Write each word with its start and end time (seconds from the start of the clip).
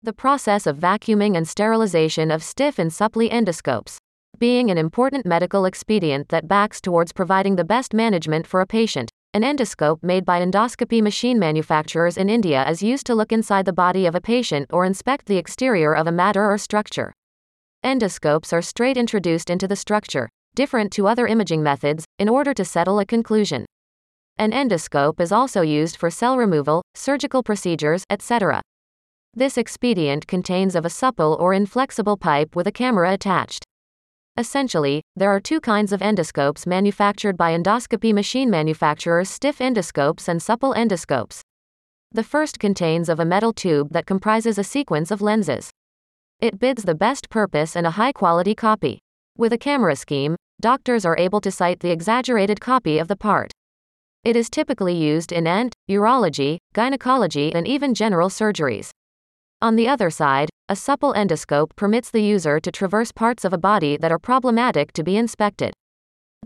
The 0.00 0.12
process 0.12 0.68
of 0.68 0.78
vacuuming 0.78 1.36
and 1.36 1.48
sterilization 1.48 2.30
of 2.30 2.44
stiff 2.44 2.78
and 2.78 2.92
supple 2.92 3.28
endoscopes. 3.28 3.96
Being 4.38 4.70
an 4.70 4.78
important 4.78 5.26
medical 5.26 5.64
expedient 5.64 6.28
that 6.28 6.46
backs 6.46 6.80
towards 6.80 7.12
providing 7.12 7.56
the 7.56 7.64
best 7.64 7.92
management 7.92 8.46
for 8.46 8.60
a 8.60 8.66
patient, 8.66 9.10
an 9.34 9.42
endoscope 9.42 10.00
made 10.00 10.24
by 10.24 10.40
endoscopy 10.40 11.02
machine 11.02 11.36
manufacturers 11.36 12.16
in 12.16 12.30
India 12.30 12.64
is 12.68 12.80
used 12.80 13.06
to 13.06 13.14
look 13.16 13.32
inside 13.32 13.64
the 13.64 13.72
body 13.72 14.06
of 14.06 14.14
a 14.14 14.20
patient 14.20 14.68
or 14.72 14.84
inspect 14.84 15.26
the 15.26 15.36
exterior 15.36 15.96
of 15.96 16.06
a 16.06 16.12
matter 16.12 16.48
or 16.48 16.58
structure. 16.58 17.12
Endoscopes 17.84 18.52
are 18.52 18.62
straight 18.62 18.96
introduced 18.96 19.50
into 19.50 19.66
the 19.66 19.74
structure, 19.74 20.28
different 20.54 20.92
to 20.92 21.08
other 21.08 21.26
imaging 21.26 21.64
methods, 21.64 22.04
in 22.20 22.28
order 22.28 22.54
to 22.54 22.64
settle 22.64 23.00
a 23.00 23.04
conclusion. 23.04 23.66
An 24.36 24.52
endoscope 24.52 25.18
is 25.18 25.32
also 25.32 25.62
used 25.62 25.96
for 25.96 26.08
cell 26.08 26.38
removal, 26.38 26.82
surgical 26.94 27.42
procedures, 27.42 28.04
etc. 28.08 28.62
This 29.34 29.56
expedient 29.56 30.26
contains 30.26 30.74
of 30.74 30.84
a 30.84 30.90
supple 30.90 31.36
or 31.38 31.52
inflexible 31.52 32.16
pipe 32.16 32.56
with 32.56 32.66
a 32.66 32.72
camera 32.72 33.12
attached. 33.12 33.64
Essentially, 34.36 35.02
there 35.16 35.30
are 35.30 35.40
two 35.40 35.60
kinds 35.60 35.92
of 35.92 36.00
endoscopes 36.00 36.66
manufactured 36.66 37.36
by 37.36 37.56
endoscopy 37.56 38.14
machine 38.14 38.50
manufacturers 38.50 39.28
stiff 39.28 39.58
endoscopes 39.58 40.28
and 40.28 40.40
supple 40.40 40.74
endoscopes. 40.74 41.40
The 42.12 42.22
first 42.22 42.58
contains 42.58 43.08
of 43.08 43.20
a 43.20 43.24
metal 43.24 43.52
tube 43.52 43.92
that 43.92 44.06
comprises 44.06 44.58
a 44.58 44.64
sequence 44.64 45.10
of 45.10 45.20
lenses. 45.20 45.70
It 46.40 46.58
bids 46.58 46.84
the 46.84 46.94
best 46.94 47.28
purpose 47.30 47.76
and 47.76 47.86
a 47.86 47.98
high 47.98 48.12
quality 48.12 48.54
copy. 48.54 49.00
With 49.36 49.52
a 49.52 49.58
camera 49.58 49.96
scheme, 49.96 50.36
doctors 50.60 51.04
are 51.04 51.18
able 51.18 51.40
to 51.42 51.50
cite 51.50 51.80
the 51.80 51.90
exaggerated 51.90 52.60
copy 52.60 52.98
of 52.98 53.08
the 53.08 53.16
part. 53.16 53.50
It 54.24 54.36
is 54.36 54.48
typically 54.48 54.96
used 54.96 55.32
in 55.32 55.46
ent, 55.46 55.74
urology, 55.90 56.58
gynecology, 56.74 57.52
and 57.54 57.66
even 57.66 57.94
general 57.94 58.28
surgeries. 58.28 58.90
On 59.60 59.74
the 59.74 59.88
other 59.88 60.08
side, 60.08 60.50
a 60.68 60.76
supple 60.76 61.12
endoscope 61.14 61.74
permits 61.74 62.10
the 62.10 62.22
user 62.22 62.60
to 62.60 62.70
traverse 62.70 63.10
parts 63.10 63.44
of 63.44 63.52
a 63.52 63.58
body 63.58 63.96
that 63.96 64.12
are 64.12 64.18
problematic 64.18 64.92
to 64.92 65.02
be 65.02 65.16
inspected. 65.16 65.74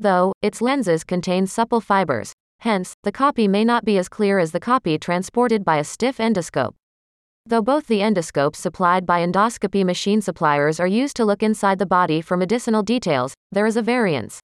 Though, 0.00 0.32
its 0.40 0.62
lenses 0.62 1.04
contain 1.04 1.46
supple 1.46 1.82
fibers, 1.82 2.32
hence, 2.60 2.94
the 3.02 3.12
copy 3.12 3.46
may 3.46 3.66
not 3.66 3.84
be 3.84 3.98
as 3.98 4.08
clear 4.08 4.38
as 4.38 4.52
the 4.52 4.60
copy 4.60 4.96
transported 4.96 5.62
by 5.62 5.76
a 5.76 5.84
stiff 5.84 6.16
endoscope. 6.16 6.72
Though 7.44 7.60
both 7.60 7.86
the 7.86 7.98
endoscopes 7.98 8.56
supplied 8.56 9.04
by 9.04 9.20
endoscopy 9.20 9.84
machine 9.84 10.22
suppliers 10.22 10.80
are 10.80 10.86
used 10.86 11.14
to 11.16 11.26
look 11.26 11.42
inside 11.42 11.78
the 11.78 11.84
body 11.84 12.22
for 12.22 12.38
medicinal 12.38 12.82
details, 12.82 13.34
there 13.50 13.66
is 13.66 13.76
a 13.76 13.82
variance. 13.82 14.40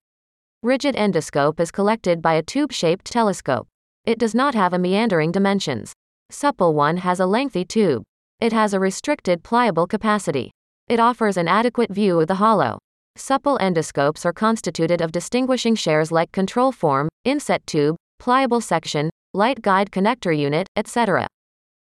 Rigid 0.63 0.95
endoscope 0.95 1.59
is 1.59 1.69
collected 1.69 2.19
by 2.19 2.33
a 2.33 2.41
tube 2.41 2.71
shaped 2.71 3.05
telescope. 3.11 3.67
It 4.05 4.17
does 4.17 4.33
not 4.33 4.55
have 4.55 4.73
a 4.73 4.79
meandering 4.79 5.31
dimensions. 5.31 5.93
Supple 6.31 6.73
one 6.73 6.97
has 6.97 7.19
a 7.19 7.27
lengthy 7.27 7.63
tube. 7.63 8.01
It 8.41 8.51
has 8.51 8.73
a 8.73 8.79
restricted 8.79 9.43
pliable 9.43 9.87
capacity. 9.87 10.51
It 10.89 10.99
offers 10.99 11.37
an 11.37 11.47
adequate 11.47 11.89
view 11.89 12.19
of 12.19 12.27
the 12.27 12.35
hollow. 12.35 12.77
Supple 13.15 13.57
endoscopes 13.59 14.25
are 14.25 14.33
constituted 14.33 14.99
of 14.99 15.13
distinguishing 15.13 15.73
shares 15.73 16.11
like 16.11 16.33
control 16.33 16.73
form, 16.73 17.07
inset 17.23 17.65
tube, 17.65 17.95
pliable 18.19 18.59
section, 18.59 19.09
light 19.33 19.61
guide 19.61 19.89
connector 19.89 20.37
unit, 20.37 20.67
etc. 20.75 21.27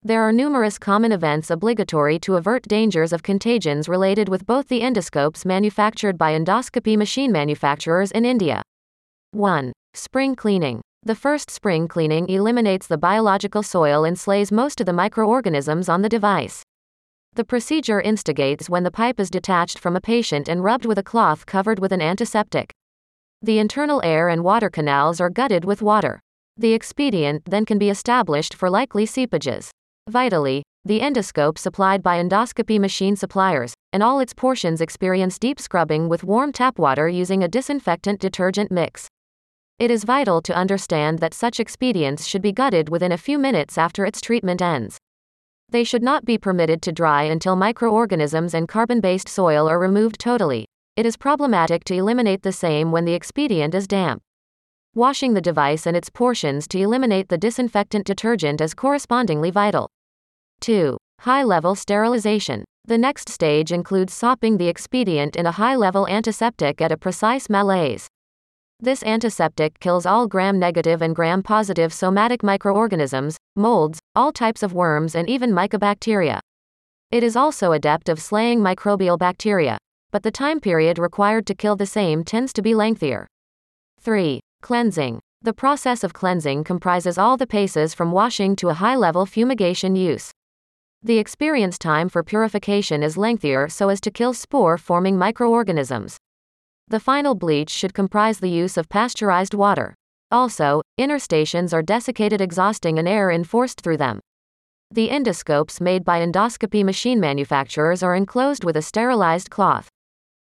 There 0.03 0.21
are 0.21 0.31
numerous 0.31 0.77
common 0.77 1.11
events 1.11 1.49
obligatory 1.49 2.19
to 2.19 2.35
avert 2.35 2.63
dangers 2.67 3.11
of 3.13 3.23
contagions 3.23 3.89
related 3.89 4.29
with 4.29 4.45
both 4.45 4.67
the 4.67 4.81
endoscopes 4.81 5.43
manufactured 5.43 6.19
by 6.19 6.37
endoscopy 6.37 6.95
machine 6.95 7.31
manufacturers 7.31 8.11
in 8.11 8.25
India. 8.25 8.61
1. 9.31 9.73
Spring 9.95 10.35
cleaning. 10.35 10.81
The 11.07 11.15
first 11.15 11.49
spring 11.49 11.87
cleaning 11.87 12.27
eliminates 12.27 12.85
the 12.85 12.97
biological 12.97 13.63
soil 13.63 14.03
and 14.03 14.19
slays 14.19 14.51
most 14.51 14.81
of 14.81 14.85
the 14.85 14.91
microorganisms 14.91 15.87
on 15.87 16.01
the 16.01 16.09
device. 16.09 16.63
The 17.33 17.45
procedure 17.45 18.01
instigates 18.01 18.69
when 18.69 18.83
the 18.83 18.91
pipe 18.91 19.17
is 19.17 19.29
detached 19.29 19.79
from 19.79 19.95
a 19.95 20.01
patient 20.01 20.49
and 20.49 20.65
rubbed 20.65 20.85
with 20.85 20.97
a 20.97 21.03
cloth 21.03 21.45
covered 21.45 21.79
with 21.79 21.93
an 21.93 22.01
antiseptic. 22.01 22.73
The 23.41 23.57
internal 23.57 24.01
air 24.03 24.27
and 24.27 24.43
water 24.43 24.69
canals 24.69 25.21
are 25.21 25.29
gutted 25.29 25.63
with 25.63 25.81
water. 25.81 26.19
The 26.57 26.73
expedient 26.73 27.43
then 27.45 27.63
can 27.63 27.77
be 27.77 27.89
established 27.89 28.53
for 28.53 28.69
likely 28.69 29.05
seepages. 29.05 29.69
Vitally, 30.09 30.63
the 30.83 30.99
endoscope 30.99 31.57
supplied 31.57 32.03
by 32.03 32.21
endoscopy 32.21 32.81
machine 32.81 33.15
suppliers, 33.15 33.73
and 33.93 34.03
all 34.03 34.19
its 34.19 34.33
portions 34.33 34.81
experience 34.81 35.39
deep 35.39 35.61
scrubbing 35.61 36.09
with 36.09 36.25
warm 36.25 36.51
tap 36.51 36.77
water 36.77 37.07
using 37.07 37.43
a 37.43 37.47
disinfectant 37.47 38.19
detergent 38.19 38.71
mix. 38.71 39.07
It 39.79 39.91
is 39.91 40.05
vital 40.05 40.41
to 40.41 40.55
understand 40.55 41.19
that 41.19 41.35
such 41.35 41.59
expedients 41.59 42.25
should 42.25 42.41
be 42.41 42.51
gutted 42.51 42.89
within 42.89 43.11
a 43.11 43.17
few 43.17 43.37
minutes 43.37 43.77
after 43.77 44.05
its 44.05 44.19
treatment 44.19 44.59
ends. 44.59 44.97
They 45.69 45.83
should 45.83 46.01
not 46.01 46.25
be 46.25 46.39
permitted 46.39 46.81
to 46.81 46.91
dry 46.91 47.23
until 47.23 47.55
microorganisms 47.55 48.55
and 48.55 48.67
carbon 48.67 49.01
based 49.01 49.29
soil 49.29 49.69
are 49.69 49.77
removed 49.77 50.19
totally. 50.19 50.65
It 50.95 51.05
is 51.05 51.15
problematic 51.15 51.83
to 51.85 51.93
eliminate 51.93 52.41
the 52.41 52.51
same 52.51 52.91
when 52.91 53.05
the 53.05 53.13
expedient 53.13 53.75
is 53.75 53.87
damp. 53.87 54.23
Washing 54.95 55.35
the 55.35 55.41
device 55.41 55.85
and 55.85 55.95
its 55.95 56.09
portions 56.09 56.67
to 56.69 56.79
eliminate 56.79 57.29
the 57.29 57.37
disinfectant 57.37 58.07
detergent 58.07 58.61
is 58.61 58.73
correspondingly 58.73 59.51
vital. 59.51 59.91
2. 60.61 60.97
High 61.19 61.43
level 61.43 61.75
sterilization. 61.75 62.63
The 62.85 62.97
next 62.97 63.29
stage 63.29 63.71
includes 63.71 64.13
sopping 64.13 64.57
the 64.57 64.69
expedient 64.69 65.35
in 65.35 65.45
a 65.45 65.51
high 65.51 65.75
level 65.75 66.07
antiseptic 66.07 66.81
at 66.81 66.91
a 66.91 66.97
precise 66.97 67.47
malaise. 67.47 68.07
This 68.79 69.01
antiseptic 69.01 69.79
kills 69.79 70.05
all 70.05 70.27
gram 70.27 70.59
negative 70.59 71.01
and 71.01 71.15
gram 71.15 71.41
positive 71.41 71.91
somatic 71.91 72.43
microorganisms, 72.43 73.35
molds, 73.55 73.97
all 74.13 74.31
types 74.31 74.61
of 74.61 74.73
worms, 74.73 75.15
and 75.15 75.27
even 75.27 75.51
mycobacteria. 75.51 76.39
It 77.09 77.23
is 77.23 77.35
also 77.35 77.71
adept 77.71 78.07
of 78.07 78.21
slaying 78.21 78.59
microbial 78.59 79.17
bacteria, 79.17 79.79
but 80.11 80.21
the 80.21 80.29
time 80.29 80.59
period 80.59 80.99
required 80.99 81.47
to 81.47 81.55
kill 81.55 81.75
the 81.75 81.87
same 81.87 82.23
tends 82.23 82.53
to 82.53 82.61
be 82.61 82.75
lengthier. 82.75 83.25
3. 84.01 84.39
Cleansing. 84.61 85.19
The 85.41 85.53
process 85.53 86.03
of 86.03 86.13
cleansing 86.13 86.63
comprises 86.63 87.17
all 87.17 87.35
the 87.35 87.47
paces 87.47 87.95
from 87.95 88.11
washing 88.11 88.55
to 88.57 88.69
a 88.69 88.75
high 88.75 88.95
level 88.95 89.25
fumigation 89.25 89.95
use. 89.95 90.31
The 91.01 91.17
experience 91.17 91.79
time 91.79 92.09
for 92.09 92.21
purification 92.21 93.01
is 93.01 93.17
lengthier 93.17 93.69
so 93.69 93.89
as 93.89 93.99
to 94.01 94.11
kill 94.11 94.35
spore 94.35 94.77
forming 94.77 95.17
microorganisms. 95.17 96.17
The 96.89 96.99
final 97.01 97.35
bleach 97.35 97.69
should 97.69 97.93
comprise 97.93 98.39
the 98.39 98.49
use 98.49 98.77
of 98.77 98.87
pasteurized 98.87 99.53
water. 99.53 99.93
Also, 100.31 100.81
inner 100.97 101.19
stations 101.19 101.73
are 101.73 101.81
desiccated, 101.81 102.39
exhausting 102.39 102.97
and 102.97 103.07
air 103.07 103.29
enforced 103.29 103.81
through 103.81 103.97
them. 103.97 104.21
The 104.89 105.09
endoscopes 105.09 105.81
made 105.81 106.05
by 106.05 106.25
endoscopy 106.25 106.85
machine 106.85 107.19
manufacturers 107.19 108.01
are 108.01 108.15
enclosed 108.15 108.63
with 108.63 108.77
a 108.77 108.81
sterilized 108.81 109.49
cloth. 109.49 109.89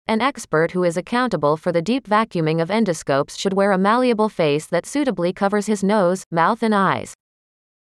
An 0.08 0.22
expert 0.22 0.72
who 0.72 0.84
is 0.84 0.98
accountable 0.98 1.56
for 1.56 1.72
the 1.72 1.84
deep 1.84 2.08
vacuuming 2.08 2.60
of 2.60 2.70
endoscopes 2.70 3.38
should 3.38 3.54
wear 3.54 3.72
a 3.72 3.78
malleable 3.78 4.28
face 4.28 4.66
that 4.66 4.88
suitably 4.88 5.34
covers 5.34 5.68
his 5.68 5.84
nose, 5.84 6.24
mouth, 6.32 6.64
and 6.64 6.74
eyes. 6.74 7.14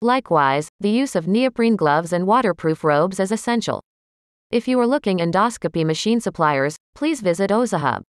Likewise, 0.01 0.67
the 0.79 0.89
use 0.89 1.15
of 1.15 1.25
neoprene 1.25 1.77
gloves 1.77 2.11
and 2.11 2.27
waterproof 2.27 2.83
robes 2.83 3.17
is 3.17 3.31
essential. 3.31 3.79
If 4.51 4.67
you 4.67 4.77
are 4.81 4.87
looking 4.87 5.19
endoscopy 5.19 5.85
machine 5.85 6.19
suppliers, 6.19 6.75
please 6.95 7.21
visit 7.21 7.49
OzaHub. 7.49 8.01